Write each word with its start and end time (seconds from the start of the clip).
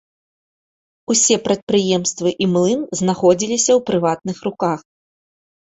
Усе 1.15 1.35
прадпрыемствы 1.45 2.29
і 2.47 2.49
млын 2.57 2.81
знаходзіліся 3.03 3.69
ў 3.77 3.87
прыватных 3.93 4.37
руках. 4.51 4.79